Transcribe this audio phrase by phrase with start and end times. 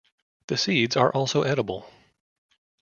[0.47, 1.87] The seeds are also edible.